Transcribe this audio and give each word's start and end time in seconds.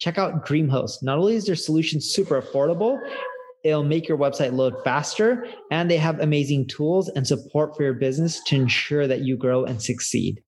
Check 0.00 0.16
out 0.16 0.46
DreamHost. 0.46 1.02
Not 1.02 1.18
only 1.18 1.34
is 1.34 1.44
their 1.44 1.54
solution 1.54 2.00
super 2.00 2.40
affordable, 2.40 2.98
it'll 3.64 3.84
make 3.84 4.08
your 4.08 4.16
website 4.16 4.54
load 4.54 4.74
faster, 4.82 5.46
and 5.70 5.90
they 5.90 5.98
have 5.98 6.18
amazing 6.20 6.68
tools 6.68 7.10
and 7.10 7.26
support 7.26 7.76
for 7.76 7.82
your 7.82 7.92
business 7.92 8.42
to 8.44 8.56
ensure 8.56 9.06
that 9.06 9.20
you 9.20 9.36
grow 9.36 9.64
and 9.64 9.82
succeed. 9.82 10.42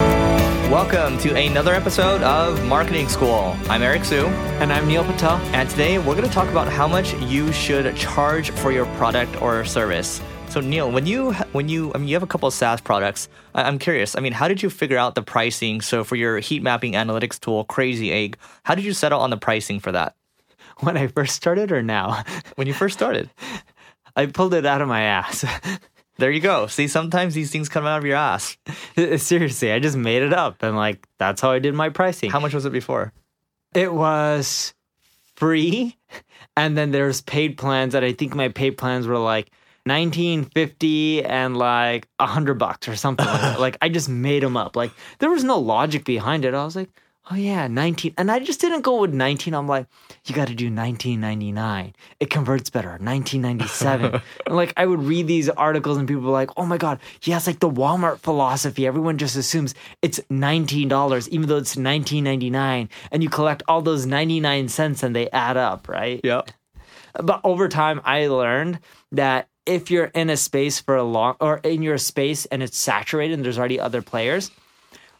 Welcome 0.00 1.16
to 1.18 1.32
another 1.36 1.74
episode 1.74 2.22
of 2.22 2.62
Marketing 2.66 3.08
School. 3.08 3.56
I'm 3.68 3.82
Eric 3.82 4.04
Siu. 4.04 4.26
And 4.58 4.72
I'm 4.72 4.88
Neil 4.88 5.04
Patel. 5.04 5.36
And 5.54 5.70
today 5.70 5.98
we're 5.98 6.16
going 6.16 6.26
to 6.26 6.34
talk 6.34 6.48
about 6.48 6.66
how 6.66 6.88
much 6.88 7.14
you 7.20 7.52
should 7.52 7.94
charge 7.94 8.50
for 8.50 8.72
your 8.72 8.86
product 8.96 9.40
or 9.40 9.64
service. 9.64 10.20
So 10.50 10.60
Neil, 10.60 10.90
when 10.90 11.04
you 11.04 11.34
when 11.52 11.68
you 11.68 11.92
I 11.94 11.98
mean 11.98 12.08
you 12.08 12.14
have 12.14 12.22
a 12.22 12.26
couple 12.26 12.46
of 12.46 12.54
SaaS 12.54 12.80
products, 12.80 13.28
I'm 13.54 13.78
curious. 13.78 14.16
I 14.16 14.20
mean, 14.20 14.32
how 14.32 14.48
did 14.48 14.62
you 14.62 14.70
figure 14.70 14.96
out 14.96 15.14
the 15.14 15.22
pricing? 15.22 15.82
So 15.82 16.04
for 16.04 16.16
your 16.16 16.38
heat 16.38 16.62
mapping 16.62 16.94
analytics 16.94 17.38
tool, 17.38 17.64
Crazy 17.64 18.10
Egg, 18.10 18.38
how 18.64 18.74
did 18.74 18.84
you 18.84 18.94
settle 18.94 19.20
on 19.20 19.28
the 19.30 19.36
pricing 19.36 19.78
for 19.78 19.92
that? 19.92 20.16
When 20.80 20.96
I 20.96 21.08
first 21.08 21.34
started, 21.34 21.70
or 21.70 21.82
now? 21.82 22.24
When 22.56 22.66
you 22.66 22.72
first 22.72 22.96
started, 22.96 23.30
I 24.16 24.26
pulled 24.26 24.54
it 24.54 24.64
out 24.64 24.80
of 24.80 24.88
my 24.88 25.02
ass. 25.02 25.44
There 26.18 26.32
you 26.32 26.40
go. 26.40 26.66
See, 26.66 26.88
sometimes 26.88 27.34
these 27.34 27.52
things 27.52 27.68
come 27.68 27.86
out 27.86 27.98
of 27.98 28.04
your 28.04 28.16
ass. 28.16 28.56
Seriously, 28.96 29.70
I 29.70 29.78
just 29.78 29.96
made 29.96 30.24
it 30.24 30.32
up 30.32 30.64
and 30.64 30.74
like 30.74 31.06
that's 31.18 31.40
how 31.40 31.52
I 31.52 31.60
did 31.60 31.74
my 31.74 31.90
pricing. 31.90 32.28
How 32.28 32.40
much 32.40 32.54
was 32.54 32.64
it 32.64 32.72
before? 32.72 33.12
It 33.72 33.94
was 33.94 34.74
free 35.36 35.96
and 36.56 36.76
then 36.76 36.90
there's 36.90 37.20
paid 37.20 37.56
plans 37.56 37.92
that 37.92 38.02
I 38.02 38.12
think 38.12 38.34
my 38.34 38.48
paid 38.48 38.72
plans 38.72 39.06
were 39.06 39.16
like 39.16 39.52
1950 39.88 41.24
and 41.24 41.56
like 41.56 42.06
a 42.18 42.26
hundred 42.26 42.58
bucks 42.58 42.88
or 42.88 42.96
something 42.96 43.26
like, 43.26 43.58
like 43.66 43.78
I 43.82 43.88
just 43.88 44.08
made 44.08 44.42
them 44.42 44.56
up. 44.56 44.76
Like 44.76 44.92
there 45.18 45.30
was 45.30 45.44
no 45.44 45.58
logic 45.58 46.04
behind 46.04 46.44
it. 46.44 46.54
I 46.54 46.64
was 46.64 46.76
like, 46.76 46.90
oh 47.30 47.34
yeah, 47.34 47.68
19. 47.68 48.14
And 48.16 48.30
I 48.30 48.38
just 48.38 48.60
didn't 48.60 48.82
go 48.82 49.00
with 49.00 49.12
19. 49.12 49.54
I'm 49.54 49.68
like, 49.68 49.86
you 50.24 50.34
got 50.34 50.48
to 50.48 50.54
do 50.54 50.66
1999. 50.66 51.94
It 52.20 52.30
converts 52.30 52.70
better. 52.70 52.90
1997. 52.90 54.20
and 54.46 54.56
like 54.56 54.72
I 54.76 54.86
would 54.86 55.02
read 55.02 55.26
these 55.26 55.48
articles 55.48 55.98
and 55.98 56.08
people 56.08 56.22
were 56.22 56.30
like, 56.30 56.50
oh 56.56 56.66
my 56.66 56.78
God, 56.78 57.00
yeah, 57.22 57.36
it's 57.36 57.46
like 57.46 57.60
the 57.60 57.70
Walmart 57.70 58.20
philosophy. 58.20 58.86
Everyone 58.86 59.18
just 59.18 59.36
assumes 59.36 59.74
it's 60.02 60.20
$19, 60.30 61.28
even 61.28 61.48
though 61.48 61.56
it's 61.56 61.76
1999. 61.76 62.88
And 63.10 63.22
you 63.22 63.28
collect 63.28 63.62
all 63.68 63.82
those 63.82 64.06
99 64.06 64.68
cents 64.68 65.02
and 65.02 65.14
they 65.14 65.30
add 65.30 65.56
up, 65.56 65.88
right? 65.88 66.20
Yeah. 66.24 66.42
But 67.14 67.40
over 67.44 67.68
time, 67.68 68.00
I 68.04 68.26
learned 68.26 68.80
that 69.12 69.48
if 69.68 69.90
you're 69.90 70.06
in 70.06 70.30
a 70.30 70.36
space 70.36 70.80
for 70.80 70.96
a 70.96 71.04
long 71.04 71.36
or 71.40 71.58
in 71.58 71.82
your 71.82 71.98
space 71.98 72.46
and 72.46 72.62
it's 72.62 72.78
saturated 72.78 73.34
and 73.34 73.44
there's 73.44 73.58
already 73.58 73.78
other 73.78 74.00
players, 74.00 74.50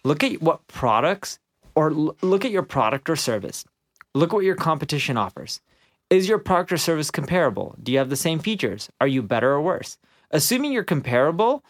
look 0.04 0.24
at 0.24 0.40
what 0.40 0.66
products 0.66 1.38
or 1.74 1.90
l- 1.90 2.16
look 2.22 2.46
at 2.46 2.50
your 2.50 2.62
product 2.62 3.10
or 3.10 3.16
service. 3.16 3.64
Look 4.14 4.32
what 4.32 4.44
your 4.44 4.56
competition 4.56 5.18
offers. 5.18 5.60
Is 6.08 6.28
your 6.28 6.38
product 6.38 6.72
or 6.72 6.78
service 6.78 7.10
comparable? 7.10 7.76
Do 7.82 7.92
you 7.92 7.98
have 7.98 8.08
the 8.08 8.16
same 8.16 8.38
features? 8.38 8.88
Are 9.02 9.06
you 9.06 9.22
better 9.22 9.52
or 9.52 9.60
worse? 9.60 9.98
Assuming 10.30 10.72
you're 10.72 10.82
comparable, 10.82 11.62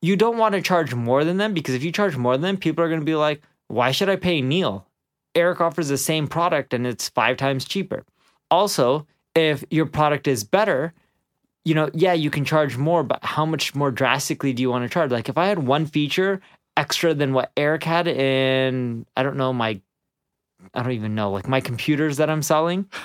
you 0.00 0.16
don't 0.16 0.38
want 0.38 0.54
to 0.54 0.62
charge 0.62 0.94
more 0.94 1.24
than 1.24 1.36
them 1.36 1.52
because 1.52 1.74
if 1.74 1.84
you 1.84 1.92
charge 1.92 2.16
more 2.16 2.32
than 2.32 2.42
them, 2.42 2.56
people 2.56 2.82
are 2.82 2.88
going 2.88 3.00
to 3.00 3.06
be 3.06 3.14
like, 3.14 3.42
why 3.68 3.90
should 3.90 4.08
I 4.08 4.16
pay 4.16 4.40
Neil? 4.40 4.86
Eric 5.34 5.60
offers 5.60 5.88
the 5.88 5.98
same 5.98 6.26
product 6.26 6.72
and 6.72 6.86
it's 6.86 7.10
five 7.10 7.36
times 7.36 7.66
cheaper. 7.66 8.04
Also, 8.50 9.06
if 9.34 9.62
your 9.70 9.86
product 9.86 10.26
is 10.26 10.42
better, 10.42 10.94
you 11.64 11.74
know, 11.74 11.90
yeah, 11.94 12.12
you 12.12 12.30
can 12.30 12.44
charge 12.44 12.76
more, 12.76 13.02
but 13.02 13.24
how 13.24 13.46
much 13.46 13.74
more 13.74 13.90
drastically 13.90 14.52
do 14.52 14.62
you 14.62 14.70
want 14.70 14.84
to 14.84 14.88
charge? 14.88 15.10
Like 15.10 15.28
if 15.28 15.38
I 15.38 15.46
had 15.46 15.60
one 15.60 15.86
feature 15.86 16.40
extra 16.76 17.14
than 17.14 17.32
what 17.32 17.52
Eric 17.56 17.84
had 17.84 18.08
in 18.08 19.06
I 19.16 19.22
don't 19.22 19.36
know 19.36 19.52
my 19.52 19.80
I 20.72 20.82
don't 20.82 20.92
even 20.92 21.14
know 21.14 21.30
like 21.30 21.48
my 21.48 21.60
computers 21.60 22.18
that 22.18 22.30
I'm 22.30 22.42
selling. 22.42 22.86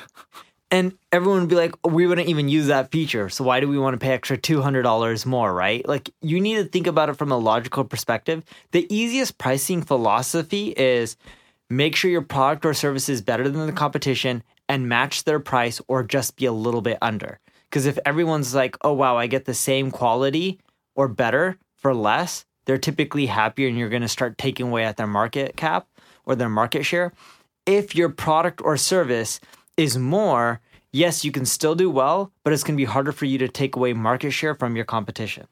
And 0.71 0.95
everyone 1.11 1.39
would 1.39 1.49
be 1.49 1.55
like, 1.55 1.73
we 1.83 2.05
wouldn't 2.05 2.29
even 2.29 2.47
use 2.47 2.67
that 2.67 2.91
feature. 2.91 3.27
So 3.29 3.43
why 3.43 3.59
do 3.59 3.67
we 3.67 3.79
want 3.79 3.95
to 3.95 3.97
pay 3.97 4.13
extra 4.13 4.37
$200 4.37 5.25
more, 5.25 5.51
right? 5.51 5.87
Like 5.87 6.11
you 6.21 6.39
need 6.39 6.57
to 6.57 6.63
think 6.63 6.85
about 6.85 7.09
it 7.09 7.15
from 7.15 7.31
a 7.31 7.37
logical 7.37 7.83
perspective. 7.83 8.43
The 8.71 8.85
easiest 8.93 9.39
pricing 9.39 9.81
philosophy 9.81 10.75
is 10.77 11.17
make 11.71 11.95
sure 11.95 12.11
your 12.11 12.21
product 12.21 12.65
or 12.65 12.75
service 12.75 13.09
is 13.09 13.21
better 13.21 13.49
than 13.49 13.65
the 13.65 13.73
competition 13.73 14.43
and 14.67 14.87
match 14.87 15.23
their 15.23 15.39
price 15.39 15.81
or 15.87 16.03
just 16.03 16.35
be 16.35 16.45
a 16.45 16.51
little 16.51 16.81
bit 16.81 16.99
under. 17.01 17.39
Because 17.69 17.85
if 17.85 17.99
everyone's 18.05 18.55
like, 18.55 18.77
oh, 18.81 18.93
wow, 18.93 19.17
I 19.17 19.27
get 19.27 19.45
the 19.45 19.53
same 19.53 19.91
quality 19.91 20.59
or 20.95 21.07
better 21.07 21.57
for 21.75 21.93
less, 21.93 22.45
they're 22.65 22.77
typically 22.77 23.27
happier 23.27 23.67
and 23.67 23.77
you're 23.77 23.89
going 23.89 24.01
to 24.01 24.07
start 24.07 24.37
taking 24.37 24.67
away 24.67 24.83
at 24.83 24.97
their 24.97 25.07
market 25.07 25.55
cap 25.55 25.87
or 26.25 26.35
their 26.35 26.49
market 26.49 26.83
share. 26.83 27.13
If 27.65 27.95
your 27.95 28.09
product 28.09 28.61
or 28.63 28.77
service 28.77 29.39
is 29.77 29.97
more, 29.97 30.61
yes, 30.91 31.23
you 31.23 31.31
can 31.31 31.45
still 31.45 31.75
do 31.75 31.89
well, 31.89 32.31
but 32.43 32.53
it's 32.53 32.63
going 32.63 32.75
to 32.75 32.81
be 32.81 32.85
harder 32.85 33.11
for 33.11 33.25
you 33.25 33.37
to 33.37 33.47
take 33.47 33.75
away 33.75 33.93
market 33.93 34.31
share 34.31 34.55
from 34.55 34.75
your 34.75 34.85
competition. 34.85 35.47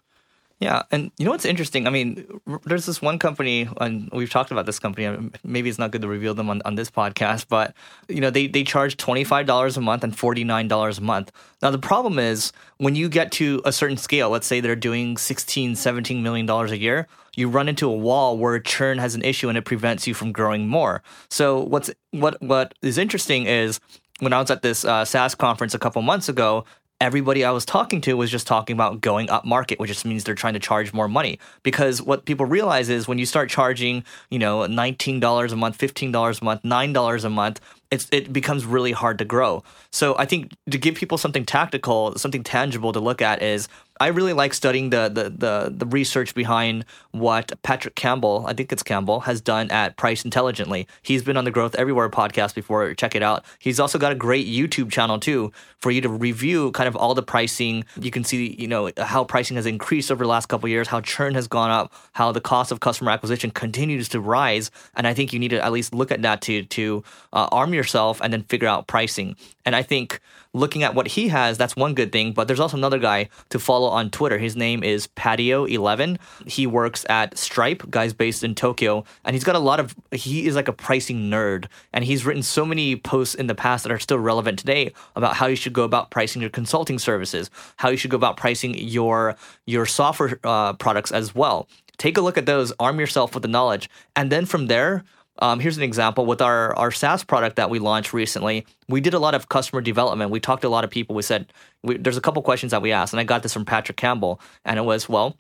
Yeah, 0.60 0.84
and 0.92 1.12
you 1.20 1.26
know 1.26 1.32
what's 1.32 1.46
interesting? 1.46 1.86
I 1.86 1.92
mean, 1.92 2.26
there's 2.66 2.88
this 2.88 3.00
one 3.00 3.20
company, 3.20 3.70
and 3.80 4.10
we've 4.12 4.30
talked 4.30 4.50
about 4.50 4.66
this 4.66 4.80
company. 4.80 5.30
Maybe 5.44 5.70
it's 5.70 5.78
not 5.78 5.92
good 5.92 6.02
to 6.02 6.08
reveal 6.08 6.34
them 6.34 6.50
on, 6.50 6.64
on 6.66 6.74
this 6.74 6.90
podcast, 6.90 7.46
but 7.48 7.76
you 8.08 8.22
know, 8.22 8.32
they 8.32 8.48
they 8.48 8.64
charge 8.64 8.98
twenty 8.98 9.24
five 9.24 9.46
dollars 9.46 9.78
a 9.78 9.82
month 9.82 10.04
and 10.04 10.18
forty 10.18 10.44
nine 10.44 10.68
dollars 10.68 10.98
a 10.98 11.02
month. 11.02 11.32
Now 11.62 11.70
the 11.70 11.78
problem 11.78 12.18
is 12.18 12.54
when 12.78 12.96
you 12.96 13.08
get 13.08 13.32
to 13.34 13.62
a 13.66 13.72
certain 13.72 13.98
scale, 13.98 14.32
let's 14.32 14.48
say 14.48 14.60
they're 14.60 14.76
doing 14.76 15.18
16, 15.18 15.76
17 15.76 16.24
million 16.24 16.48
dollars 16.48 16.72
a 16.72 16.78
year, 16.80 17.08
you 17.36 17.50
run 17.50 17.70
into 17.70 17.88
a 17.88 17.96
wall 17.96 18.36
where 18.36 18.60
churn 18.60 18.98
has 18.98 19.14
an 19.14 19.22
issue 19.22 19.50
and 19.50 19.60
it 19.60 19.66
prevents 19.66 20.08
you 20.08 20.16
from 20.16 20.32
growing 20.32 20.68
more. 20.68 21.04
So 21.30 21.60
what's 21.60 21.92
what 22.10 22.42
what 22.42 22.74
is 22.82 22.98
interesting 22.98 23.46
is 23.46 23.80
when 24.22 24.34
I 24.34 24.40
was 24.40 24.50
at 24.50 24.64
this 24.64 24.84
uh, 24.84 25.06
SaaS 25.06 25.36
conference 25.36 25.76
a 25.76 25.80
couple 25.80 26.02
months 26.02 26.30
ago, 26.30 26.66
everybody 27.00 27.46
I 27.46 27.52
was 27.52 27.66
talking 27.66 28.02
to 28.02 28.14
was 28.16 28.32
just 28.32 28.48
talking 28.48 28.74
about 28.74 29.02
going 29.02 29.30
up 29.30 29.46
market, 29.46 29.80
which 29.80 29.90
just 29.90 30.06
means 30.06 30.24
they're 30.24 30.36
trying 30.36 30.54
to 30.54 30.60
charge 30.60 30.94
more 30.94 31.08
money. 31.08 31.40
Because 31.64 32.02
what 32.02 32.26
people 32.26 32.46
realize 32.46 32.90
is 32.90 33.08
when 33.08 33.20
you 33.20 33.26
start 33.26 33.50
charging, 33.50 34.04
you 34.30 34.40
know, 34.40 34.60
$19 34.62 35.52
a 35.52 35.56
month, 35.56 35.78
$15 35.78 36.42
a 36.42 36.44
month, 36.44 36.64
$9 36.64 37.24
a 37.24 37.30
month, 37.30 37.62
it's, 37.92 38.08
it 38.12 38.34
becomes 38.34 38.66
really 38.66 38.92
hard 38.92 39.18
to 39.20 39.26
grow. 39.26 39.64
So 39.92 40.16
I 40.18 40.26
think 40.26 40.54
to 40.70 40.78
give 40.78 40.96
people 40.96 41.18
something 41.18 41.46
tactical, 41.46 42.18
something 42.18 42.44
tangible 42.44 42.94
to 42.94 43.00
look 43.00 43.22
at 43.22 43.42
is 43.42 43.68
I 44.00 44.08
really 44.08 44.34
like 44.34 44.54
studying 44.54 44.90
the, 44.90 45.10
the 45.10 45.30
the 45.30 45.74
the 45.76 45.86
research 45.86 46.36
behind 46.36 46.86
what 47.12 47.52
Patrick 47.64 47.96
Campbell, 47.96 48.46
I 48.48 48.54
think 48.54 48.72
it's 48.72 48.84
Campbell, 48.84 49.22
has 49.22 49.42
done 49.42 49.72
at 49.72 49.98
Price 49.98 50.24
Intelligently. 50.24 50.88
He's 51.02 51.24
been 51.24 51.38
on 51.38 51.46
the 51.46 51.52
Growth 51.52 51.76
Everywhere 51.76 52.10
podcast 52.10 52.54
before. 52.54 52.94
Check 52.94 53.16
it 53.16 53.24
out. 53.24 53.44
He's 53.60 53.80
also 53.80 53.98
got 53.98 54.12
a 54.12 54.16
great 54.16 54.48
YouTube 54.48 54.92
channel 54.92 55.20
too 55.20 55.52
for 55.80 55.92
you 55.92 56.02
to 56.02 56.10
review 56.10 56.72
kind 56.72 56.88
of 56.88 56.96
all 56.96 57.16
the 57.16 57.24
pricing. 57.24 57.86
You 58.00 58.12
can 58.12 58.24
see 58.24 58.56
you 58.58 58.68
know 58.68 58.92
how 58.98 59.24
pricing 59.24 59.56
has 59.56 59.66
increased 59.66 60.12
over 60.12 60.24
the 60.24 60.30
last 60.30 60.48
couple 60.48 60.70
years, 60.70 60.88
how 60.88 61.02
churn 61.02 61.34
has 61.34 61.48
gone 61.48 61.72
up, 61.72 61.92
how 62.14 62.32
the 62.32 62.42
cost 62.42 62.72
of 62.72 62.80
customer 62.80 63.12
acquisition 63.12 63.52
continues 63.52 64.10
to 64.10 64.20
rise. 64.20 64.70
And 64.96 65.08
I 65.08 65.14
think 65.14 65.34
you 65.34 65.40
need 65.40 65.50
to 65.50 65.64
at 65.64 65.72
least 65.72 65.94
look 65.96 66.12
at 66.12 66.22
that 66.22 66.42
to 66.42 66.64
to 66.64 67.04
uh, 67.34 67.48
arm 67.52 67.74
yourself 67.78 68.20
and 68.22 68.34
then 68.34 68.44
figure 68.44 68.68
out 68.68 68.88
pricing. 68.88 69.36
And 69.66 69.76
I 69.76 69.84
think 69.84 70.20
looking 70.54 70.84
at 70.84 70.96
what 70.96 71.08
he 71.08 71.28
has, 71.30 71.58
that's 71.58 71.76
one 71.76 71.94
good 71.94 72.12
thing. 72.12 72.34
But 72.34 72.48
there's 72.48 72.60
also 72.60 72.78
another 72.78 73.00
guy 73.00 73.30
to 73.50 73.60
follow 73.60 73.88
on 73.88 74.10
Twitter. 74.10 74.38
His 74.38 74.56
name 74.56 74.84
is 74.84 75.08
Patio11. 75.08 76.18
He 76.46 76.68
works 76.68 77.06
at 77.10 77.38
Stripe, 77.38 77.90
guys 77.90 78.14
based 78.14 78.44
in 78.44 78.56
Tokyo, 78.56 79.04
and 79.24 79.36
he's 79.36 79.44
got 79.44 79.56
a 79.56 79.60
lot 79.60 79.80
of. 79.80 79.96
He 80.12 80.48
is 80.48 80.56
like 80.56 80.68
a 80.68 80.74
pricing 80.74 81.30
nerd, 81.30 81.66
and 81.94 82.04
he's 82.04 82.26
written 82.26 82.44
so 82.44 82.66
many 82.66 82.96
posts 82.96 83.36
in 83.36 83.48
the 83.48 83.56
past 83.56 83.84
that 83.84 83.92
are 83.92 84.00
still 84.00 84.20
relevant 84.20 84.60
today 84.60 84.94
about 85.16 85.36
how 85.36 85.48
you 85.48 85.56
should 85.56 85.74
go 85.74 85.84
about 85.84 86.12
pricing 86.12 86.42
your 86.42 86.52
consulting 86.52 87.00
services, 87.00 87.50
how 87.78 87.90
you 87.90 87.98
should 87.98 88.12
go 88.12 88.18
about 88.18 88.38
pricing 88.38 88.76
your 88.78 89.36
your 89.66 89.86
software 89.86 90.40
uh, 90.44 90.74
products 90.74 91.12
as 91.12 91.34
well. 91.36 91.68
Take 91.98 92.18
a 92.18 92.22
look 92.22 92.38
at 92.38 92.46
those, 92.46 92.72
arm 92.80 93.00
yourself 93.00 93.34
with 93.34 93.42
the 93.42 93.50
knowledge, 93.50 93.90
and 94.16 94.32
then 94.32 94.46
from 94.46 94.68
there 94.68 95.04
um, 95.40 95.60
here's 95.60 95.78
an 95.78 95.84
example 95.84 96.26
with 96.26 96.42
our, 96.42 96.76
our 96.76 96.92
SaaS 96.92 97.24
product 97.24 97.56
that 97.56 97.70
we 97.70 97.80
launched 97.80 98.14
recently. 98.14 98.66
We 98.88 99.02
did 99.02 99.14
a 99.14 99.20
lot 99.20 99.36
of 99.36 99.50
customer 99.50 99.82
development. 99.82 100.32
We 100.32 100.40
talked 100.40 100.62
to 100.64 100.68
a 100.68 100.70
lot 100.70 100.84
of 100.84 100.90
people. 100.90 101.16
We 101.16 101.22
said, 101.22 101.52
we, 101.84 101.98
there's 101.98 102.18
a 102.18 102.22
couple 102.22 102.42
questions 102.42 102.72
that 102.72 102.82
we 102.82 102.92
asked, 102.92 103.14
and 103.14 103.20
I 103.20 103.24
got 103.24 103.44
this 103.44 103.54
from 103.54 103.66
Patrick 103.66 103.98
Campbell. 103.98 104.40
And 104.66 104.80
it 104.80 104.84
was, 104.84 105.08
well, 105.08 105.38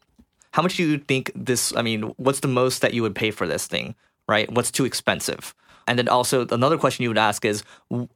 how 0.52 0.62
much 0.62 0.78
do 0.78 0.88
you 0.88 0.98
think 0.98 1.32
this, 1.36 1.76
I 1.76 1.82
mean, 1.82 2.04
what's 2.18 2.40
the 2.40 2.48
most 2.48 2.82
that 2.82 2.94
you 2.94 3.02
would 3.02 3.16
pay 3.16 3.32
for 3.32 3.48
this 3.48 3.68
thing, 3.68 3.96
right? 4.28 4.52
What's 4.52 4.72
too 4.72 4.86
expensive? 4.86 5.54
And 5.88 5.98
then 5.98 6.08
also 6.10 6.46
another 6.48 6.78
question 6.78 7.04
you 7.04 7.10
would 7.10 7.18
ask 7.18 7.46
is, 7.46 7.64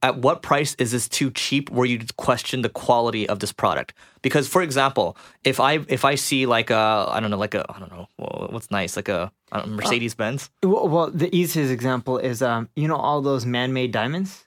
at 0.03 0.18
what 0.18 0.41
price 0.41 0.75
is 0.75 0.91
this 0.91 1.07
too 1.07 1.31
cheap? 1.31 1.69
Where 1.71 1.85
you 1.85 2.00
question 2.18 2.62
the 2.62 2.69
quality 2.69 3.27
of 3.29 3.39
this 3.39 3.53
product? 3.53 3.94
Because, 4.21 4.47
for 4.47 4.62
example, 4.62 5.15
if 5.44 5.59
I 5.59 5.79
if 5.88 6.03
I 6.03 6.15
see 6.15 6.45
like 6.45 6.69
a 6.69 7.07
I 7.09 7.19
don't 7.19 7.31
know 7.31 7.38
like 7.38 7.56
a 7.56 7.65
I 7.73 7.79
don't 7.79 7.91
know 7.91 8.07
what's 8.18 8.69
nice 8.69 8.95
like 8.95 9.09
a 9.09 9.31
Mercedes 9.65 10.13
Benz. 10.15 10.50
Well, 10.63 10.88
well, 10.88 11.09
the 11.09 11.33
easiest 11.35 11.71
example 11.71 12.18
is 12.18 12.41
um, 12.41 12.69
you 12.75 12.88
know 12.88 12.97
all 12.97 13.21
those 13.21 13.45
man-made 13.45 13.91
diamonds, 13.91 14.45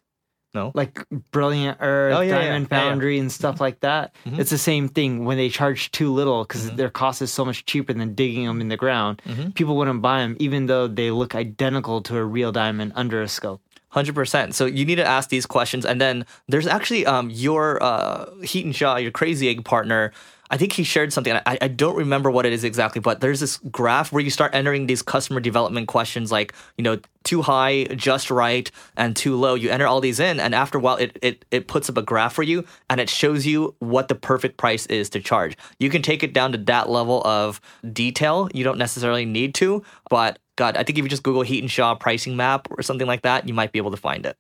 No. 0.55 0.71
like 0.75 1.05
Brilliant 1.33 1.79
Earth, 1.81 2.15
Oh, 2.17 2.21
yeah, 2.21 2.29
yeah. 2.35 2.39
Diamond 2.45 2.69
Yeah, 2.71 2.77
yeah. 2.79 2.89
Foundry, 2.91 3.19
and 3.19 3.31
stuff 3.33 3.61
like 3.61 3.81
that. 3.81 4.15
Mhm. 4.25 4.39
It's 4.39 4.51
the 4.51 4.59
same 4.59 4.89
thing 4.89 5.25
when 5.25 5.37
they 5.37 5.49
charge 5.49 5.91
too 5.91 6.13
little 6.13 6.45
because 6.45 6.71
Mhm. 6.71 6.77
their 6.77 6.91
cost 6.91 7.21
is 7.23 7.33
so 7.33 7.45
much 7.45 7.65
cheaper 7.67 7.93
than 7.93 8.15
digging 8.15 8.47
them 8.47 8.61
in 8.61 8.69
the 8.69 8.77
ground. 8.77 9.21
Mhm. 9.27 9.55
People 9.55 9.77
wouldn't 9.77 10.01
buy 10.01 10.21
them 10.21 10.37
even 10.39 10.67
though 10.67 10.87
they 10.87 11.11
look 11.11 11.35
identical 11.35 12.01
to 12.03 12.17
a 12.17 12.25
real 12.25 12.53
diamond 12.53 12.93
under 12.95 13.21
a 13.21 13.29
scope. 13.29 13.61
Hundred 13.95 14.17
percent. 14.17 14.57
So 14.57 14.67
you 14.67 14.85
need 14.85 14.97
to 14.97 15.07
ask 15.07 15.29
these 15.29 15.47
questions, 15.47 15.87
and 15.87 16.01
then 16.01 16.27
there's 16.49 16.67
actually 16.67 17.07
um 17.07 17.31
your 17.31 17.81
uh 17.81 18.27
Hiten 18.43 18.75
Shah, 18.75 18.97
your 18.97 19.13
Crazy 19.13 19.49
Egg 19.49 19.65
partner. 19.65 20.11
I 20.51 20.57
think 20.57 20.73
he 20.73 20.83
shared 20.83 21.13
something. 21.13 21.33
I, 21.33 21.59
I 21.63 21.69
don't 21.69 21.97
remember 21.97 22.29
what 22.29 22.45
it 22.45 22.53
is 22.53 22.65
exactly, 22.65 23.01
but 23.01 23.21
there's 23.21 23.39
this 23.39 23.57
graph 23.71 24.13
where 24.13 24.23
you 24.23 24.31
start 24.31 24.53
entering 24.53 24.87
these 24.87 25.01
customer 25.01 25.41
development 25.41 25.87
questions 25.89 26.31
like, 26.31 26.53
you 26.77 26.85
know, 26.85 26.99
too 27.23 27.41
high, 27.41 27.85
just 27.95 28.31
right, 28.31 28.71
and 28.97 29.17
too 29.17 29.37
low. 29.37 29.55
You 29.55 29.71
enter 29.71 29.87
all 29.87 30.01
these 30.01 30.21
in, 30.21 30.39
and 30.41 30.55
after 30.55 30.79
a 30.79 30.81
while, 30.81 30.97
it, 30.97 31.19
it, 31.23 31.45
it 31.51 31.67
puts 31.67 31.89
up 31.89 31.97
a 31.97 32.03
graph 32.03 32.35
for 32.35 32.43
you 32.43 32.65
and 32.91 33.01
it 33.01 33.09
shows 33.09 33.47
you 33.47 33.75
what 33.79 34.09
the 34.09 34.15
perfect 34.15 34.57
price 34.59 34.87
is 34.87 35.09
to 35.11 35.21
charge. 35.21 35.57
You 35.79 35.89
can 35.89 36.03
take 36.03 36.23
it 36.23 36.35
down 36.35 36.53
to 36.53 36.59
that 36.59 36.91
level 36.91 37.27
of 37.27 37.61
detail. 37.93 38.49
You 38.53 38.65
don't 38.65 38.79
necessarily 38.79 39.25
need 39.25 39.55
to, 39.57 39.83
but 40.11 40.39
God, 40.57 40.77
I 40.77 40.85
think 40.85 40.99
if 40.99 41.05
you 41.05 41.09
just 41.09 41.23
Google 41.23 41.43
Hiten 41.43 41.69
Shah 41.69 41.95
pricing 41.95 42.37
map 42.37 42.69
or 42.71 42.83
something 42.83 43.07
like 43.07 43.23
that, 43.23 43.49
you 43.49 43.55
might 43.55 43.73
be 43.73 43.79
able 43.79 43.91
to 43.91 43.97
find 43.97 44.25
it. 44.27 44.37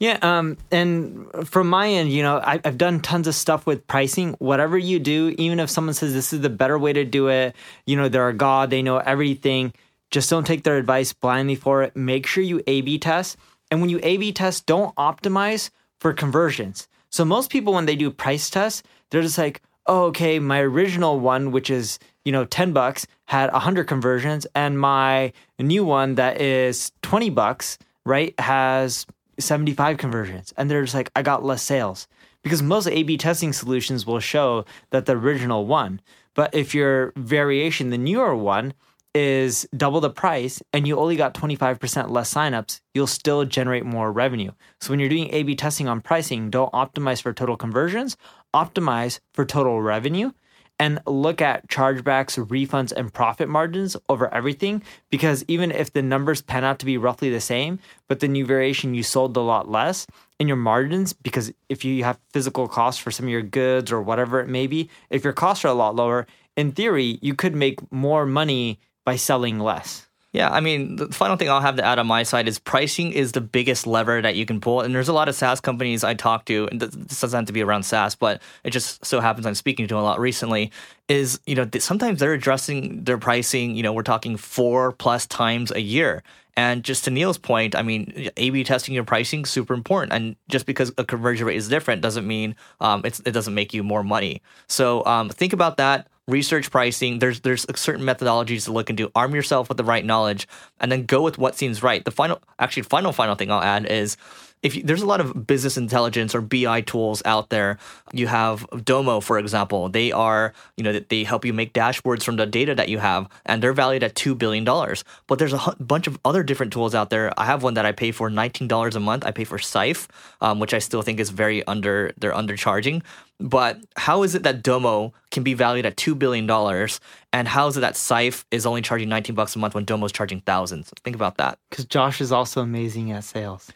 Yeah, 0.00 0.18
um, 0.22 0.56
and 0.70 1.26
from 1.44 1.68
my 1.68 1.88
end, 1.88 2.12
you 2.12 2.22
know, 2.22 2.38
I, 2.38 2.60
I've 2.64 2.78
done 2.78 3.00
tons 3.00 3.26
of 3.26 3.34
stuff 3.34 3.66
with 3.66 3.84
pricing. 3.88 4.34
Whatever 4.38 4.78
you 4.78 5.00
do, 5.00 5.34
even 5.38 5.58
if 5.58 5.68
someone 5.68 5.94
says 5.94 6.12
this 6.12 6.32
is 6.32 6.40
the 6.40 6.48
better 6.48 6.78
way 6.78 6.92
to 6.92 7.04
do 7.04 7.28
it, 7.28 7.56
you 7.84 7.96
know, 7.96 8.08
they're 8.08 8.28
a 8.28 8.34
god, 8.34 8.70
they 8.70 8.80
know 8.80 8.98
everything. 8.98 9.72
Just 10.12 10.30
don't 10.30 10.46
take 10.46 10.62
their 10.62 10.76
advice 10.76 11.12
blindly 11.12 11.56
for 11.56 11.82
it. 11.82 11.96
Make 11.96 12.26
sure 12.26 12.44
you 12.44 12.62
A/B 12.68 12.98
test, 12.98 13.36
and 13.72 13.80
when 13.80 13.90
you 13.90 13.98
A/B 14.02 14.32
test, 14.32 14.66
don't 14.66 14.94
optimize 14.94 15.70
for 15.98 16.12
conversions. 16.12 16.86
So 17.10 17.24
most 17.24 17.50
people, 17.50 17.72
when 17.72 17.86
they 17.86 17.96
do 17.96 18.10
price 18.10 18.48
tests, 18.50 18.84
they're 19.10 19.22
just 19.22 19.38
like, 19.38 19.62
oh, 19.86 20.04
okay, 20.04 20.38
my 20.38 20.60
original 20.60 21.18
one, 21.18 21.50
which 21.50 21.70
is 21.70 21.98
you 22.28 22.32
know 22.32 22.44
ten 22.44 22.74
bucks, 22.74 23.06
had 23.24 23.48
hundred 23.48 23.84
conversions, 23.84 24.46
and 24.54 24.78
my 24.78 25.32
new 25.58 25.82
one 25.82 26.16
that 26.16 26.42
is 26.42 26.92
twenty 27.00 27.30
bucks, 27.30 27.78
right, 28.04 28.38
has 28.38 29.06
75 29.38 29.96
conversions. 29.96 30.52
And 30.58 30.70
they're 30.70 30.82
just 30.82 30.94
like 30.94 31.10
i 31.16 31.22
got 31.22 31.42
less 31.42 31.62
sales. 31.62 32.06
Because 32.42 32.62
most 32.62 32.86
a 32.86 33.02
b 33.02 33.16
testing 33.16 33.54
solutions 33.54 34.04
will 34.06 34.20
show 34.20 34.66
that 34.90 35.06
the 35.06 35.16
original 35.16 35.64
one 35.64 36.02
but 36.34 36.54
if 36.54 36.74
your 36.74 37.14
variation 37.16 37.88
the 37.88 37.96
newer 37.96 38.36
one 38.36 38.74
is 39.14 39.66
double 39.74 40.00
the 40.00 40.10
price 40.10 40.62
and 40.74 40.86
you 40.86 40.98
only 40.98 41.16
got 41.16 41.32
25% 41.32 42.10
less 42.10 42.34
signups 42.34 42.80
you'll 42.92 43.06
still 43.06 43.46
generate 43.46 43.86
more 43.86 44.12
revenue. 44.12 44.52
So 44.82 44.90
when 44.90 45.00
you're 45.00 45.08
doing 45.08 45.32
a 45.32 45.44
b 45.44 45.56
testing 45.56 45.88
on 45.88 46.02
pricing 46.02 46.50
don't 46.50 46.72
optimize 46.72 47.22
for 47.22 47.32
total 47.32 47.56
conversions 47.56 48.18
optimize 48.54 49.20
for 49.32 49.46
total 49.46 49.80
revenue 49.80 50.32
and 50.78 51.00
look 51.06 51.42
at 51.42 51.68
chargebacks, 51.68 52.42
refunds, 52.46 52.92
and 52.92 53.12
profit 53.12 53.48
margins 53.48 53.96
over 54.08 54.32
everything. 54.32 54.82
Because 55.10 55.44
even 55.48 55.70
if 55.70 55.92
the 55.92 56.02
numbers 56.02 56.42
pan 56.42 56.64
out 56.64 56.78
to 56.78 56.86
be 56.86 56.96
roughly 56.96 57.30
the 57.30 57.40
same, 57.40 57.78
but 58.06 58.20
the 58.20 58.28
new 58.28 58.46
variation 58.46 58.94
you 58.94 59.02
sold 59.02 59.36
a 59.36 59.40
lot 59.40 59.70
less, 59.70 60.06
in 60.38 60.46
your 60.46 60.56
margins, 60.56 61.12
because 61.12 61.52
if 61.68 61.84
you 61.84 62.04
have 62.04 62.18
physical 62.32 62.68
costs 62.68 63.00
for 63.00 63.10
some 63.10 63.26
of 63.26 63.30
your 63.30 63.42
goods 63.42 63.90
or 63.90 64.00
whatever 64.00 64.40
it 64.40 64.48
may 64.48 64.66
be, 64.66 64.88
if 65.10 65.24
your 65.24 65.32
costs 65.32 65.64
are 65.64 65.68
a 65.68 65.74
lot 65.74 65.96
lower, 65.96 66.26
in 66.56 66.72
theory, 66.72 67.18
you 67.22 67.34
could 67.34 67.54
make 67.54 67.90
more 67.92 68.24
money 68.24 68.78
by 69.04 69.16
selling 69.16 69.58
less. 69.58 70.07
Yeah, 70.32 70.50
I 70.50 70.60
mean, 70.60 70.96
the 70.96 71.08
final 71.08 71.36
thing 71.36 71.48
I'll 71.48 71.62
have 71.62 71.76
to 71.76 71.84
add 71.84 71.98
on 71.98 72.06
my 72.06 72.22
side 72.22 72.48
is 72.48 72.58
pricing 72.58 73.12
is 73.12 73.32
the 73.32 73.40
biggest 73.40 73.86
lever 73.86 74.20
that 74.20 74.36
you 74.36 74.44
can 74.44 74.60
pull. 74.60 74.82
And 74.82 74.94
there's 74.94 75.08
a 75.08 75.12
lot 75.14 75.28
of 75.28 75.34
SaaS 75.34 75.58
companies 75.58 76.04
I 76.04 76.12
talk 76.12 76.44
to, 76.46 76.68
and 76.70 76.80
this 76.80 77.20
doesn't 77.20 77.32
have 77.38 77.46
to 77.46 77.52
be 77.52 77.62
around 77.62 77.84
SaaS, 77.84 78.14
but 78.14 78.42
it 78.62 78.70
just 78.70 79.04
so 79.06 79.20
happens 79.20 79.46
I'm 79.46 79.54
speaking 79.54 79.88
to 79.88 79.96
a 79.96 80.00
lot 80.00 80.20
recently. 80.20 80.70
Is 81.08 81.40
you 81.46 81.54
know 81.54 81.66
sometimes 81.78 82.20
they're 82.20 82.34
addressing 82.34 83.04
their 83.04 83.16
pricing. 83.16 83.74
You 83.74 83.82
know, 83.82 83.94
we're 83.94 84.02
talking 84.02 84.36
four 84.36 84.92
plus 84.92 85.26
times 85.26 85.70
a 85.70 85.80
year. 85.80 86.22
And 86.58 86.82
just 86.82 87.04
to 87.04 87.10
Neil's 87.10 87.38
point, 87.38 87.74
I 87.74 87.82
mean, 87.82 88.30
A/B 88.36 88.64
testing 88.64 88.92
your 88.94 89.04
pricing 89.04 89.42
is 89.42 89.50
super 89.50 89.72
important. 89.72 90.12
And 90.12 90.36
just 90.48 90.66
because 90.66 90.92
a 90.98 91.04
conversion 91.04 91.46
rate 91.46 91.56
is 91.56 91.68
different 91.68 92.02
doesn't 92.02 92.26
mean 92.26 92.54
um, 92.80 93.02
it 93.04 93.32
doesn't 93.32 93.54
make 93.54 93.72
you 93.72 93.82
more 93.82 94.02
money. 94.02 94.42
So 94.66 95.04
um, 95.06 95.30
think 95.30 95.54
about 95.54 95.78
that 95.78 96.08
research 96.28 96.70
pricing 96.70 97.18
there's 97.18 97.40
there's 97.40 97.66
certain 97.74 98.04
methodologies 98.04 98.66
to 98.66 98.72
look 98.72 98.90
into. 98.90 99.10
Arm 99.14 99.34
yourself 99.34 99.68
with 99.68 99.78
the 99.78 99.84
right 99.84 100.04
knowledge 100.04 100.46
and 100.78 100.92
then 100.92 101.06
go 101.06 101.22
with 101.22 101.38
what 101.38 101.56
seems 101.56 101.82
right. 101.82 102.04
The 102.04 102.10
final 102.10 102.40
actually 102.58 102.84
final 102.84 103.12
final 103.12 103.34
thing 103.34 103.50
i'll 103.50 103.62
add 103.62 103.86
is 103.86 104.16
if 104.60 104.74
you, 104.74 104.82
there's 104.82 105.02
a 105.02 105.06
lot 105.06 105.20
of 105.20 105.46
business 105.46 105.76
intelligence 105.76 106.34
or 106.34 106.40
bi 106.40 106.80
tools 106.80 107.22
out 107.24 107.48
there. 107.48 107.78
You 108.12 108.26
have 108.26 108.66
domo 108.84 109.20
for 109.20 109.38
example. 109.38 109.88
They 109.88 110.12
are 110.12 110.52
you 110.76 110.84
know 110.84 111.00
they 111.00 111.24
help 111.24 111.44
you 111.44 111.52
make 111.52 111.72
dashboards 111.72 112.22
from 112.22 112.36
the 112.36 112.46
data 112.46 112.74
that 112.74 112.88
you 112.88 112.98
have 112.98 113.28
and 113.46 113.62
they're 113.62 113.72
valued 113.72 114.02
at 114.02 114.14
$2 114.14 114.36
billion 114.36 114.64
but 114.64 115.38
there's 115.38 115.54
a 115.54 115.76
bunch 115.80 116.06
of 116.06 116.18
other 116.24 116.42
different 116.42 116.72
tools 116.72 116.94
out 116.94 117.10
there. 117.10 117.32
I 117.40 117.46
have 117.46 117.62
one 117.62 117.74
that 117.74 117.86
i 117.86 117.92
pay 117.92 118.12
for 118.12 118.30
$19 118.30 118.94
a 118.94 119.00
month. 119.00 119.24
I 119.24 119.30
pay 119.30 119.44
for 119.44 119.58
Cyfe, 119.58 120.08
um, 120.40 120.60
which 120.60 120.74
i 120.74 120.78
still 120.78 121.02
think 121.02 121.20
is 121.20 121.30
very 121.30 121.66
under 121.66 122.12
they're 122.18 122.32
undercharging 122.32 123.02
but 123.40 123.78
how 123.96 124.22
is 124.22 124.34
it 124.34 124.42
that 124.42 124.62
Domo 124.62 125.12
can 125.30 125.42
be 125.42 125.54
valued 125.54 125.86
at 125.86 125.96
two 125.96 126.14
billion 126.14 126.46
dollars, 126.46 127.00
and 127.32 127.46
how 127.46 127.68
is 127.68 127.76
it 127.76 127.80
that 127.80 127.94
Cyfe 127.94 128.44
is 128.50 128.66
only 128.66 128.82
charging 128.82 129.08
nineteen 129.08 129.34
bucks 129.34 129.54
a 129.54 129.58
month 129.58 129.74
when 129.74 129.84
Domo's 129.84 130.12
charging 130.12 130.40
thousands? 130.40 130.92
Think 131.04 131.14
about 131.14 131.36
that. 131.36 131.58
Because 131.70 131.84
Josh 131.84 132.20
is 132.20 132.32
also 132.32 132.60
amazing 132.60 133.12
at 133.12 133.24
sales. 133.24 133.70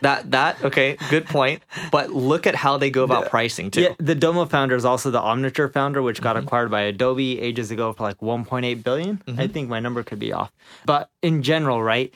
That 0.00 0.30
that 0.30 0.62
okay, 0.64 0.96
good 1.10 1.26
point. 1.26 1.62
But 1.90 2.10
look 2.10 2.46
at 2.46 2.54
how 2.54 2.76
they 2.76 2.90
go 2.90 3.04
about 3.04 3.30
pricing 3.30 3.70
too. 3.70 3.82
Yeah, 3.82 3.94
the 3.98 4.14
Domo 4.14 4.44
founder 4.44 4.74
is 4.74 4.84
also 4.84 5.10
the 5.10 5.20
Omniture 5.20 5.72
founder, 5.72 6.02
which 6.02 6.20
got 6.20 6.36
mm-hmm. 6.36 6.46
acquired 6.46 6.70
by 6.70 6.82
Adobe 6.82 7.40
ages 7.40 7.70
ago 7.70 7.92
for 7.92 8.04
like 8.04 8.18
1.8 8.18 8.82
billion. 8.82 9.22
I 9.26 9.30
mm-hmm. 9.30 9.52
think 9.52 9.68
my 9.68 9.80
number 9.80 10.02
could 10.02 10.18
be 10.18 10.32
off. 10.32 10.52
But 10.84 11.10
in 11.22 11.42
general, 11.42 11.82
right, 11.82 12.12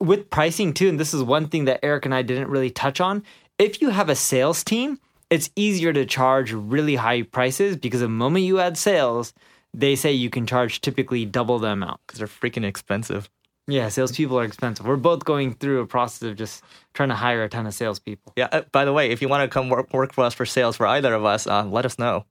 with 0.00 0.30
pricing 0.30 0.74
too, 0.74 0.88
and 0.88 0.98
this 0.98 1.14
is 1.14 1.22
one 1.22 1.48
thing 1.48 1.64
that 1.66 1.80
Eric 1.82 2.04
and 2.04 2.14
I 2.14 2.22
didn't 2.22 2.48
really 2.48 2.70
touch 2.70 3.00
on. 3.00 3.24
If 3.58 3.80
you 3.80 3.90
have 3.90 4.08
a 4.08 4.16
sales 4.16 4.64
team, 4.64 4.98
it's 5.32 5.50
easier 5.56 5.92
to 5.92 6.04
charge 6.06 6.52
really 6.52 6.94
high 6.96 7.22
prices 7.22 7.76
because 7.76 8.00
the 8.00 8.08
moment 8.08 8.44
you 8.44 8.60
add 8.60 8.76
sales, 8.76 9.32
they 9.74 9.96
say 9.96 10.12
you 10.12 10.30
can 10.30 10.46
charge 10.46 10.80
typically 10.80 11.24
double 11.24 11.58
the 11.58 11.68
amount. 11.68 12.00
because 12.06 12.18
they're 12.18 12.28
freaking 12.28 12.64
expensive. 12.64 13.30
Yeah, 13.68 13.88
salespeople 13.88 14.38
are 14.40 14.44
expensive. 14.44 14.84
We're 14.84 14.96
both 14.96 15.24
going 15.24 15.54
through 15.54 15.80
a 15.80 15.86
process 15.86 16.22
of 16.28 16.36
just 16.36 16.62
trying 16.94 17.10
to 17.10 17.14
hire 17.14 17.44
a 17.44 17.48
ton 17.48 17.66
of 17.66 17.72
salespeople. 17.74 18.32
Yeah. 18.36 18.48
Uh, 18.52 18.62
by 18.72 18.84
the 18.84 18.92
way, 18.92 19.10
if 19.10 19.22
you 19.22 19.28
want 19.28 19.48
to 19.48 19.52
come 19.54 19.68
work, 19.68 19.92
work 19.94 20.12
for 20.12 20.24
us 20.24 20.34
for 20.34 20.44
sales 20.44 20.76
for 20.76 20.86
either 20.86 21.14
of 21.14 21.24
us, 21.24 21.46
uh, 21.46 21.64
let 21.64 21.86
us 21.86 21.96
know. 21.98 22.24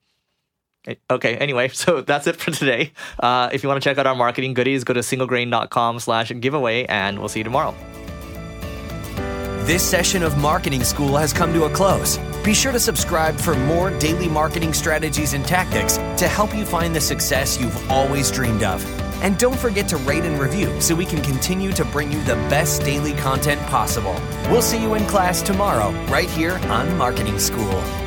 Eh, 0.86 0.96
Okay. 1.10 1.36
Anyway, 1.38 1.67
so 1.84 2.01
that's 2.01 2.27
it 2.27 2.36
for 2.36 2.51
today. 2.51 2.91
Uh, 3.17 3.50
if 3.53 3.63
you 3.63 3.70
want 3.70 3.81
to 3.81 3.89
check 3.89 3.98
out 3.98 4.05
our 4.08 4.15
marketing 4.15 4.53
goodies, 4.53 4.84
go 4.84 4.93
to 4.93 5.00
singlegrain.com/slash 5.00 6.34
giveaway, 6.41 6.86
and 6.86 7.17
we'll 7.17 7.29
see 7.29 7.39
you 7.39 7.46
tomorrow. 7.46 7.74
This 9.65 9.84
session 9.84 10.24
of 10.24 10.38
Marketing 10.38 10.84
School 10.84 11.15
has 11.15 11.31
come 11.31 11.53
to 11.53 11.63
a 11.63 11.70
close. 11.70 12.17
Be 12.43 12.55
sure 12.55 12.71
to 12.71 12.79
subscribe 12.79 13.39
for 13.39 13.55
more 13.55 13.91
daily 14.00 14.27
marketing 14.27 14.74
strategies 14.74 15.33
and 15.33 15.45
tactics 15.45 15.98
to 16.17 16.27
help 16.27 16.55
you 16.55 16.65
find 16.65 16.95
the 16.95 17.01
success 17.01 17.62
you've 17.62 17.91
always 17.91 18.31
dreamed 18.31 18.63
of. 18.63 18.83
And 19.21 19.38
don't 19.38 19.60
forget 19.60 19.88
to 19.89 19.98
rate 19.98 20.24
and 20.24 20.39
review 20.39 20.81
so 20.81 20.95
we 20.95 21.05
can 21.05 21.21
continue 21.21 21.71
to 21.74 21.86
bring 21.86 22.12
you 22.12 22.19
the 22.24 22.33
best 22.50 22.81
daily 22.81 23.13
content 23.13 23.62
possible. 23.67 24.19
We'll 24.50 24.63
see 24.63 24.81
you 24.81 24.95
in 24.95 25.05
class 25.05 25.43
tomorrow, 25.43 25.91
right 26.05 26.29
here 26.31 26.60
on 26.69 26.98
Marketing 26.98 27.38
School. 27.38 28.00